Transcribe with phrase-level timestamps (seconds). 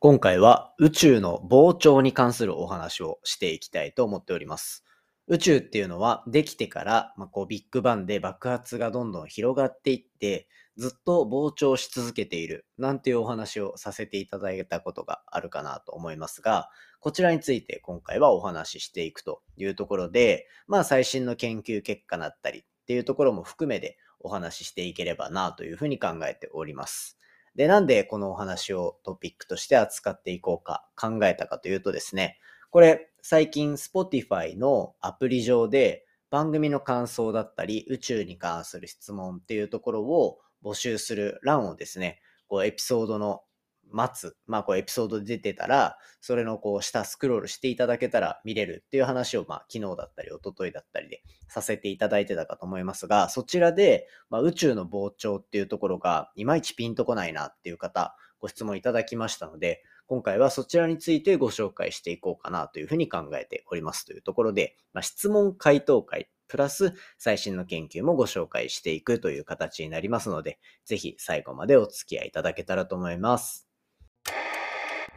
[0.00, 4.84] 今回は宇宙の膨張に関するお話をしていきたいと思っております。
[5.26, 16.70] 宇宙っていうのはできてから、まあ、こうビッグバンで爆発がどんどん広がっていって、ずっと膨張し続けているなんていうお話をさせていただいたことがあるかなと思いますが、
[17.00, 27.18] こちらについて今回はお話ししていくというところで、まあ最新の研究結果だったりっていうところも含めてお話ししていければなというふうに考えております。
[27.54, 32.38] で、なんでこのお話をトピックとして扱っていこうか考えたかというとですね、
[32.70, 43.42] これ最近 Spotify のアプリ上で番組の感想だったり宇宙に関する質問っていうところを募集する欄をですね、こうエピソードの
[43.90, 73.67] 待つ、まあこうエピソード出てたら、それのこう下スクロールしていただけたら見れるっていう話をまあ昨日だったり一昨日だったりでさせていただいてたかと思いますが、そちらで、まあ、宇宙の膨張っていうところがいまいちピンとこないなっていう方、ご質問いただきましたので、今回はそちらについてご紹介していこうかなというふうに考えておりますというところで、まあ、質問回答会プラス最新の研究もご紹介していくという形になりますので、ぜひ最後までお付き合いいただけたらと思います。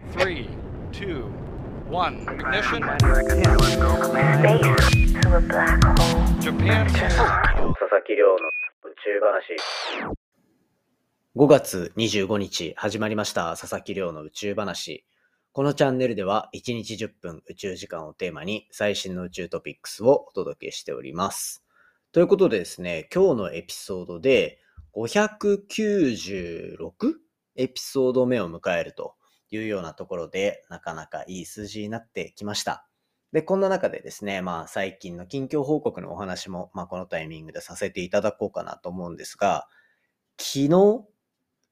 [0.10, 0.50] Three,
[0.92, 1.32] two,
[1.90, 2.28] one.
[2.28, 2.84] Ignition.
[2.84, 3.08] Space
[5.22, 6.26] to a black hole.
[6.42, 6.90] Japan.
[6.90, 7.14] 佐々
[8.06, 8.36] 木亮の
[8.84, 9.56] 宇宙話。
[11.38, 15.06] 5月25日始まりました佐々木亮の宇宙話。
[15.54, 21.64] このチャンネルでは1日10分宇宙時間をテーマに最新の宇宙トピックスをお届けしております。
[22.12, 24.60] ということでですね、今日のエピソードで
[24.94, 27.14] 596
[27.56, 29.16] エピソード目を迎えると
[29.52, 32.88] いうようなところでなかなかいい数字になってきました。
[33.32, 39.68] で、こんな中でですね、まあ最近の近況報告のお話も、まあこのタイミングでさせていただこうかなと思うんですが、
[40.38, 41.06] 昨日、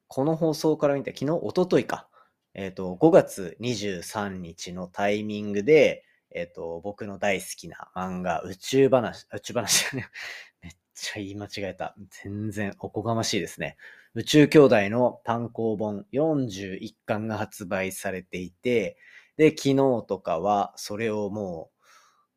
[0.07, 2.09] この放送から見て、昨日、一昨日か。
[2.53, 10.07] えっ、と、5月23日のタイミングで、えっ、と、僕の大好きな漫画、宇宙話、宇宙話じゃね、
[10.61, 11.95] め っちゃ言い間違えた。
[12.23, 13.77] 全然おこがましいですね。
[14.15, 18.97] 宇宙兄弟の単行本41巻が発売されていて、
[19.37, 19.75] で、昨日
[20.07, 21.79] とかはそれをもう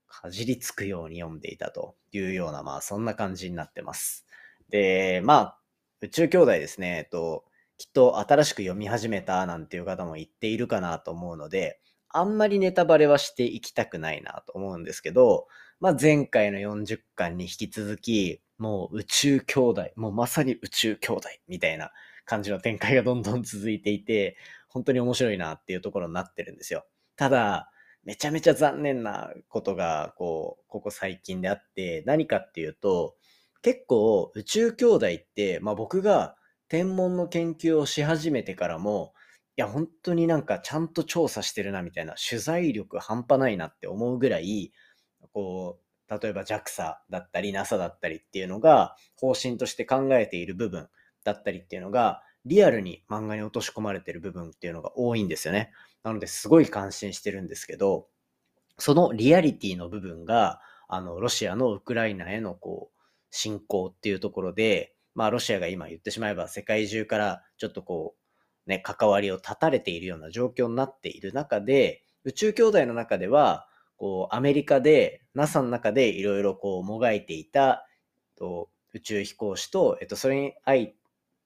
[0.07, 4.27] かじりつくように読んでいたというような、まあそんな感じになってます。
[4.69, 5.59] で、まあ、
[6.01, 7.45] 宇宙兄弟ですね、えっと、
[7.79, 15.47] きっと新しく読み始めたなんていう方も言っているかなと思うので、あんまりネタバレはしていきたくないなと思うんですけど、
[15.83, 21.91] まあ前回の40巻に引き続き、もう宇宙兄弟、もうまさに宇宙兄弟みたいな
[22.25, 24.37] 感じの展開がどんどん続いていて、
[24.69, 26.87] 本当に面白いなっていうところになってるんですよ。
[27.17, 27.69] ただ、
[28.05, 33.17] めちゃめちゃ残念なことが、こう、ここ最近であって、何かっていうと、
[33.61, 36.37] 結構宇宙兄弟って、まあ僕が
[36.69, 39.15] 天文の研究をし始めてからも、
[39.57, 44.73] いや、本当になんかちゃんと調査してるなみたいな、取材力半端ないなって思うぐらい、
[45.33, 45.79] こ
[46.09, 50.89] う、例えば JAXA だったり NASA だったりっていうのが方針として考えている部分
[51.25, 55.71] だったりっていうのが、リアルに漫画に落とし込まれている部分っていうのが多いんですよね。
[56.03, 58.09] なのですごい感心してるんですけど、
[58.79, 63.01] そのリアリティの部分が、あの、ロシアのウクライナへのこう、
[63.31, 68.15] 侵攻っていうところで、まあ、ロシアが今言ってしまえば世界中からちょっとこ
[68.67, 73.67] う、ね、関わりを断たれているような状況になっている中で、宇宙兄弟の中では、
[74.03, 77.87] こう、アメリカで、NASA の中でいろいろこう、もがいていた、
[78.37, 80.89] と宇宙飛行士と、えっと、それに相、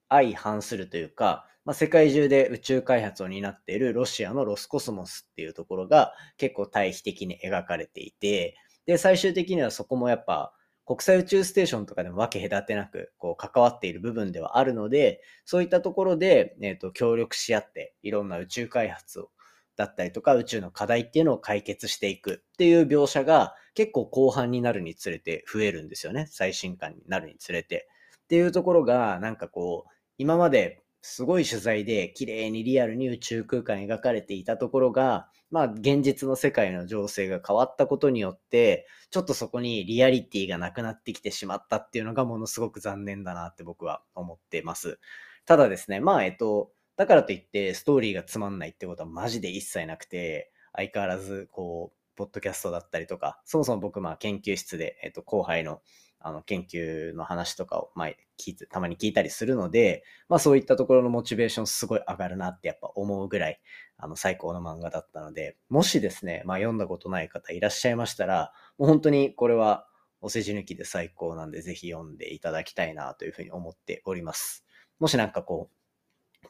[0.09, 8.57] 相反するというか、まあ、世界中で宇宙開発を担っているロシアのロスコスモスっていうところが結構対比的に描かれていて、
[8.87, 10.55] で、最終的にはそこもやっぱ
[10.87, 19.29] 国際宇宙ステーションとかでも分け隔てなくこう関わっている部分ではあるので、そういったところで、えっと協力し合っていろんな宇宙開発を
[19.77, 26.27] だったりとか宇宙の課題っていうのを解決していくっていう描写が結構後半になるにつれて増えるんですよね。
[26.31, 27.89] 最新刊になるにつれて。
[28.25, 44.99] っていうところがなんかこう今まですごい取材で綺麗にリアルに宇宙空間描かれていたところが、まあ現実の世界の情勢が変わったことによって、ちょっとそこにリアリティがなくなってきてしまったっていうのがものすごく残念だなって僕は思ってます。
[45.45, 55.83] ただですね、まあえっと、だからといってストーリーがつまんないってことはマジで一切なくて、相変わらずこう、ポッドキャストだったりとか、そもそも僕まあ研究室で、えっと、後輩の
[56.19, 63.61] あの研究の話とかを、まあ、聞いて、たまに聞いたりするので、まあそういったところのモチベーションすごい上がるなってやっぱ思うぐらい、
[63.99, 69.87] あの最高の漫画だったので、もしですね、まあ読んだことない方いらっしゃいましたら、もう本当にこれは
[70.21, 74.65] お世辞抜きで最高なんで、ぜひ読んでいただきたいなというふうに思っております。
[74.99, 75.76] もしなんかこう、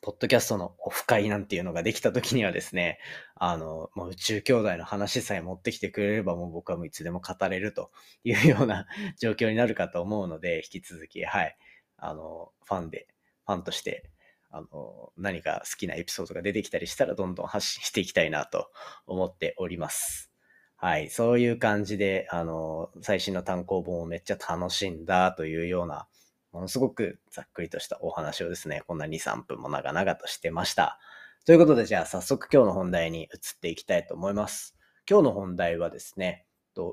[0.03, 2.99] ポッドキャストのオフ会なんていうのができた時にはですね、
[3.35, 7.91] あの、もう宇宙兄弟の話さえ持ってきてくれればもう僕はもういつでも語れると
[8.25, 8.87] いうような
[9.19, 11.57] 状況になるかと思うので、引き続き、はい、
[11.97, 13.09] あの、ファンで、
[13.47, 14.11] ファンとして、
[14.51, 18.71] あの、何か好きなエピソードが出てきたりしたらどんどん発信していきたいなと
[19.07, 20.31] 思っております。
[20.77, 26.07] はい、そういう感じで、あの、最新の単行本をめっちゃ楽しんだというような、
[26.57, 30.99] ものすごくざっくりとしたお話をですね、こんな2、3分も長々としてました。
[31.45, 33.29] ということで、じゃあ早速今日の本題に移っ
[33.61, 34.75] ていきたいと思います。
[35.09, 36.47] 今日の本題はですね、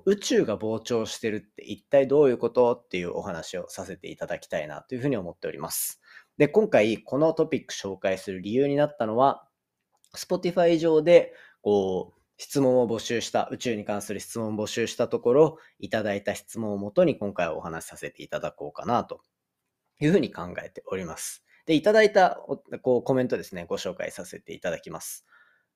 [0.05, 6.01] 宇宙が膨張してるって一体どういうことっていうお話をさせていただきたいなというふうに思っております。
[6.37, 9.47] で、今回このトピック紹介する理由になったのは、
[10.13, 19.21] Spotify 上でこう質問を募集した、宇宙に関する質問を募集したところ、いただいた質問をもとに今回お話しさせていただこうかなと
[19.99, 21.43] いうふうに考えております。
[21.65, 22.39] で、いただいた
[22.81, 25.25] こうコメントですね、ご紹介させていただきます。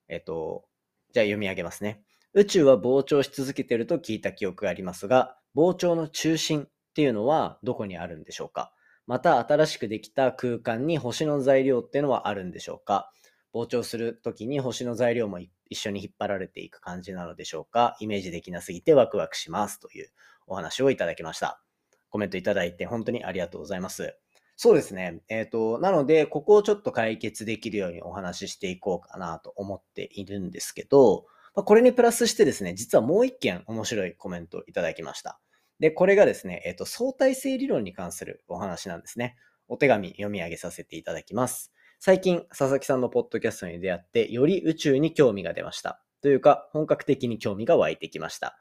[0.09, 0.65] えっと、
[1.13, 2.01] じゃあ読み上げますね。
[2.33, 8.73] 宇宙は膨張し続けていると聞いた記憶がありますが、膨張の中心っていうのはどこにあるんでしょうか？
[9.05, 13.11] また新しくできた空間に星の材料っていうのはあるんでしょうか？
[13.53, 17.95] 膨張するときに星の材料も一緒に引っ張られていく感じなのでしょうか？
[18.01, 20.09] イメージできなすぎてワクワクしますという
[20.45, 21.61] お話をいただきました。
[22.09, 24.17] コメントいただいて本当にありがとうございます。
[24.55, 25.21] そうですね。
[25.29, 35.39] えっ、と、なので、ここをちょっと解決できるようにお話ししていこうかなと思っているんですけど、まこれにプラスしてですね、実はもう一件面白いコメントをいただきました。
[35.79, 39.35] で、これがですね、えっ、と、相対性理論に関するお話なんですね。
[39.67, 41.71] お手紙読み上げさせていただきます。
[41.99, 46.01] 最近、佐々木さんのポッドキャストに出会って、より宇宙に興味が出ました。
[46.21, 48.57] というか、本格的に興味が湧いてきました。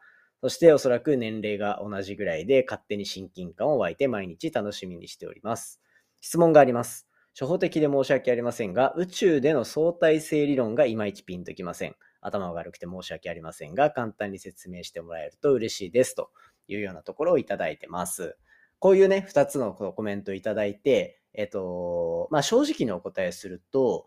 [0.47, 5.81] そして、おそらく年齢が同じぐらいで、勝手に親近感を湧いて毎日楽しみにしております。
[6.21, 7.09] 質問があります。
[7.33, 11.97] 初歩的で申し訳ありませんが、宇宙での相対性理論がいまいちピンときません。
[12.21, 16.15] 頭が悪くて申し訳ありませんが、簡単に説明してもらえると嬉しいです。
[16.15, 16.31] と
[16.69, 18.37] いうようなところをいただいてます。
[18.79, 24.07] こういうね、二つのコメントをいただいて、えっと、まあ、正直にお答えすると、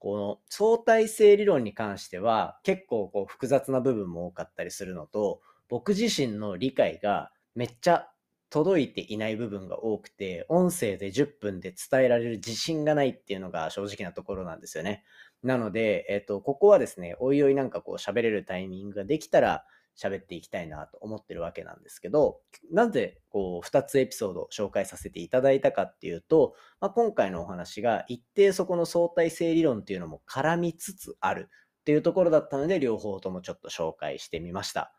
[0.00, 8.08] この相対性理論に関しては結構こう複雑な部分も多かったりするのと、僕自身の理解がめっちゃ
[8.50, 15.04] 届いていない部分が多くて、音声で10分で伝えられる自信がないっていうのが正直なところなんですよね。
[15.42, 19.64] なので、えっと、ここはですね、おいおいなんかこう喋れるタイミングができたら、
[19.98, 22.40] 喋っていきたいなと思ってるわけなんですけど、
[22.72, 31.48] なぜこう2つエピソードを紹介させていただいたかっていうと、まあ、今回のお話が一定そこの相対性理論っていうのも絡みつつある
[31.80, 34.94] っていうところだったので、両方ともちょっと紹介してみました。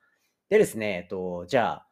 [0.50, 1.88] でですね、えっと、じゃあ、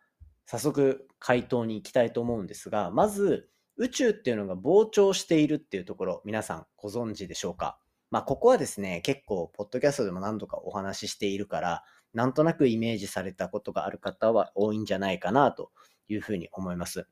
[0.46, 7.80] 早速回答に行きたいと思うんですが、まず宇宙っていうのが膨張しているっていうところ、皆さんご存知でしょうか？
[8.10, 11.84] まあ、ここはですね、結構、ポッドキャストでも何度かお話ししているから、
[12.14, 15.72] なんとなくイメージされたことがある方は多いんじゃないかなと
[16.08, 17.08] いうふうに思います。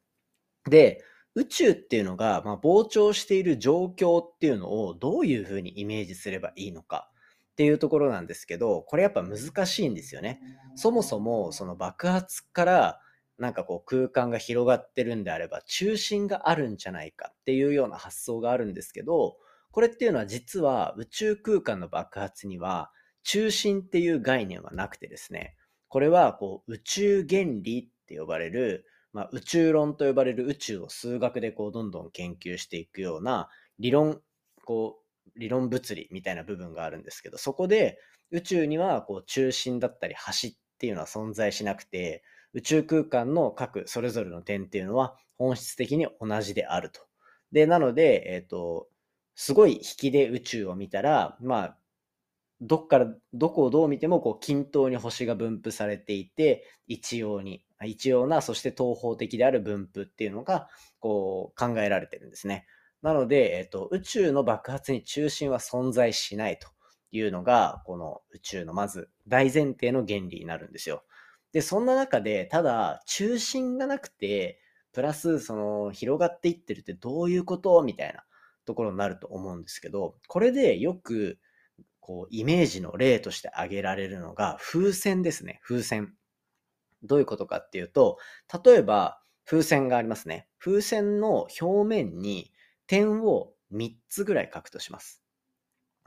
[0.67, 1.03] で、
[1.35, 7.11] 宇宙っていうのが、まあ、膨張している状況っていうのをどういうふうにイメージすればいいのか
[7.55, 10.41] っていうところなんですけど、これやっぱ難しいんですよね。
[10.75, 12.99] そもそもその爆発から
[13.37, 19.37] なんかこう空間が広がってるんであれば中心があるんじゃないかっていうような発想があるんですけど、
[19.71, 22.91] これっていうのは実は宇宙空間の爆発には
[23.23, 25.55] 中心っていう概念はなくてですね、
[25.87, 33.47] これはこう宇宙原理って呼ばれる、まあ、宇宙論と呼ばれる宇宙を数学でこうどんどん研究していくような
[33.79, 34.19] 理論、
[34.65, 35.04] こう
[35.37, 37.99] 理論物理みたいな部分があるんですけど、そこで
[38.31, 42.23] 宇宙にはこう中心だったり端っていうのは存在しなくて、
[42.53, 47.01] 宇宙空間の各それぞれの点っていうのは本質的に同じであると。
[47.51, 48.87] で、なので、えっ、と、
[49.35, 51.77] すごい引きで宇宙を見たら、まあ、
[52.61, 62.65] どっから、どこをどう見ても、こう、均等に星が分布されていて、一様に、一様な、そして東方的である分布っていうのが、こう、考えられてるんですね。
[63.05, 66.67] なので、えっと、宇宙の爆発に中心は存在しないと
[67.11, 71.03] いうのが、この宇宙のまず大前提の原理になるんですよ。
[71.51, 74.59] で、そんな中で、ただ、中心がなくて、
[74.91, 77.79] プラス、その、広がっていってるってどういうこと？
[77.83, 78.23] みたいな
[78.65, 81.37] ところになると思うんですけど、これでよく、
[81.99, 85.59] こう、イメージの例として挙げられるのが、風船ですね。
[85.63, 86.11] 風船。
[87.03, 88.17] どういうことかっていうと、
[88.65, 90.47] 例えば、風船がありますね。
[90.57, 92.51] 風船の表面に
[92.87, 95.23] 点を3つぐらい書くとします。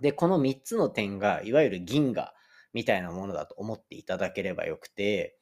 [0.01, 2.33] で、この3つの点が、いわゆる銀河
[2.73, 5.39] みたいなものだと思っていただければよくて、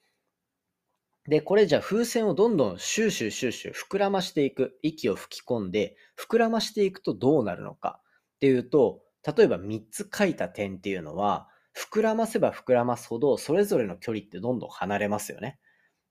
[1.28, 4.78] で、これじゃあ風船をどんどんシューシューシューシュー膨らましていく。
[4.83, 8.00] 息を吹き込んで、膨らましていくとどうなるのか
[8.37, 9.02] っていうと、
[9.37, 15.59] 例えば3つ書いた点っていうのは、膨らませば膨らますほど、それぞれの距離ってどんどん離れますよね。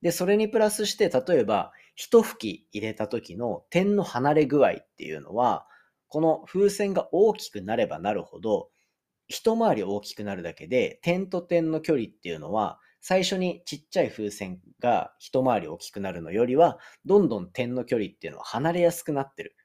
[0.06, 5.66] で、それにプラスして、例えば、一吹き入れた時の点の離れ具合っていうのは、
[6.10, 8.70] この風船が大きくなればなるほど、
[9.28, 19.56] 一回り大きくなるだけで、点と点の距離っていうのは、最初にちっちゃい風船が一回り大きくなるのよりは、どんどん点の距離っていうのは離れやすくなってる。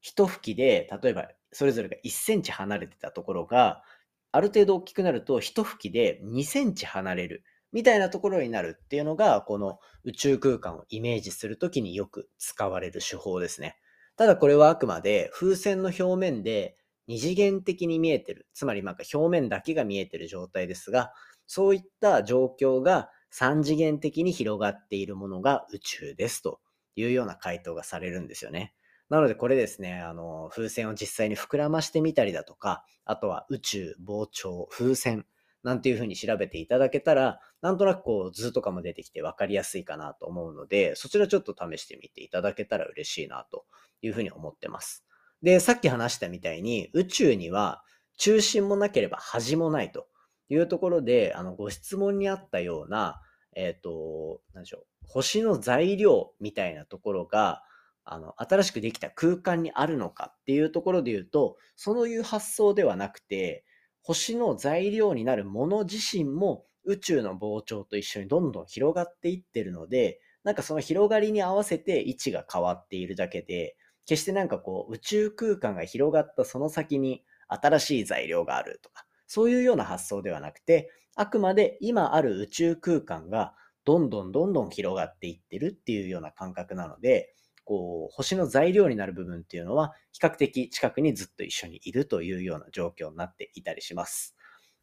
[0.00, 3.82] 一吹きで、例えばそれぞれが1センチ離れてたところが、
[4.30, 7.44] ある程度大きくなると一吹きで2センチ離れる。
[7.72, 13.76] みたいなところになるっていうのが、この宇宙空間をイメージするときによく使われる手法ですね。
[14.16, 16.76] ただこれはあくまで風船の表面で
[17.06, 18.46] 二次元的に見えてる。
[18.52, 21.12] つまりなんか表面だけが見えてる状態ですが、
[21.46, 26.60] そういった状況が三次元的に広がっているものが宇宙ですと
[26.94, 28.74] いうような回答がされるんですよね。
[29.08, 35.26] なのでこれですね、あの、風船を実際に膨らましてみたりだとか、あとは宇宙、膨張、風船
[35.62, 43.64] なんていうふうに調べていただけたら、なんとなくこう図とかも出てきて分かりやすいかなと思うので、そちらちょっと試してみていただけたら嬉しいなと
[44.02, 45.04] いうふうに思ってます。
[45.42, 47.82] で、さっき話したみたいに宇宙には
[48.18, 50.06] 中心もなければ端もないと
[50.48, 53.20] いうところで、あの、ご質問にあったような、
[53.54, 57.62] えっ、ー、と、何でしょう、星の材料みたいなところが、
[58.04, 63.64] あの、新しくできた空間にあるのかっていうところで言うと、そういう発想ではなくて、
[64.02, 83.54] 星の材料になるもの自身も宇宙の膨張と一緒にどんどん広がっていってるので、なんかその広がりに合わせて位置が変わっているだけで、決してなんかこう宇宙空間が広がったその先に新しい材料があるとか、そういうような発想ではなくて、あくまで今ある宇宙空間が
[83.84, 94.36] どんどんどんどん広がっていってるっていうような感覚なので、こう、星の材料になる部分っていうのは、比較的近くにずっと一緒にいるというような状況になっていたりします。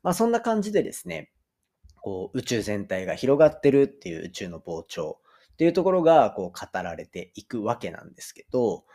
[0.04, 1.32] まあそんな感じでですね、
[2.02, 5.20] こう、宇宙全体が広がってるっていう宇宙の膨張
[5.54, 8.86] っていうところが、こう、語られていくわけなんですけど、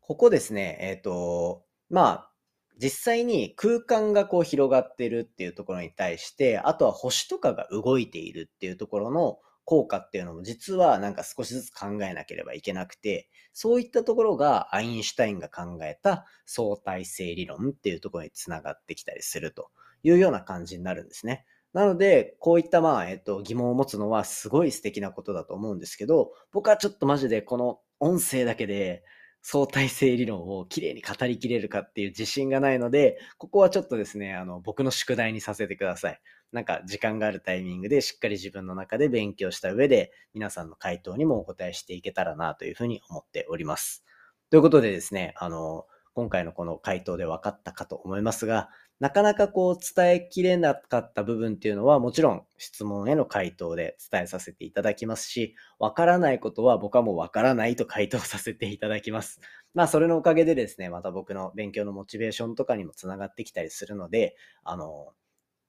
[0.00, 2.30] ここですね、えっ、ー、と、まあ、
[2.80, 19.68] 実際に空間がこう広がってるっていうところに対して、あとは星とかが動いているっていうところの効果っていうのも実はなんか少しずつ考えなければいけなくて、そういったところがアインシュタインが考えた相対性理論っていうところにつながってきたりすると
[20.02, 21.44] いうような感じになるんですね。
[21.74, 29.04] なので、こういったまあ、えっと、疑問を持つのはすごい素敵なことだと思うんですけど、僕はちょっとマジでこの音声だけで
[29.42, 36.20] 相対性理論をきれいに語りきれるかっていう自信がないので、ここはちょっとですね、あの、僕の宿題にさせてください。
[36.52, 44.04] なんか時間があるタイミングでしっかり自分の中で勉強した上で皆さんの回答にもお答えしていけたらなというふうに思っております。
[44.50, 59.40] ということでですね、あの、今回のこの回答で分かったかと思いますが、なかなかこう伝えきれなかった部分っていうのはもちろん質問への回答で伝えさせていただきますし、わからないことは僕はもうわからないと回答させていただきます。
[59.74, 65.12] まあそれのおかげでですね、また僕の勉強のモチベーションとかにもつながってきたりするので、あの、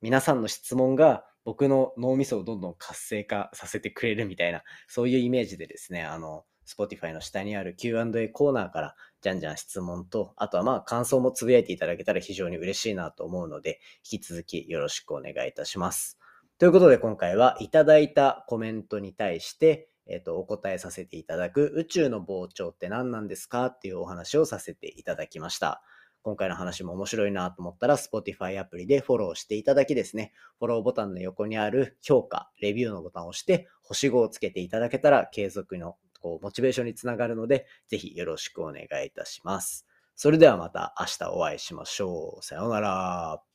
[0.01, 13.79] 皆さんの質問が僕の脳みそをどんどん活性化させてくれるみたいな、そういうイメージでですね、あの、Spotify の下にある Q&A コーナーからじゃんじゃん質問と、あとはまあ感想もつぶやいていただけたら非常に嬉しいなと思うので、
[14.09, 16.19] 引き続きよろしくお願いいたします。
[16.59, 23.67] ということで今回はいただいたコメントに対して、えっ、ー、と、お答えさせていただく宇宙の膨張って何なんですか？
[23.67, 25.81] っていうお話をさせていただきました。
[26.21, 39.85] 今回の話も面白いなと思ったら、Spotify アプリでフォローしていただきですね、フォローボタンの横にある評価、レビューのボタンを押して、星5をつけていただけたら、継続のこうモチベーションにつながるので、ぜひよろしくお願いいたします。
[40.15, 42.43] それではまた明日お会いしましょう。
[42.43, 43.48] さようなら。